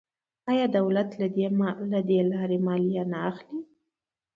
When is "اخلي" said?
3.31-3.59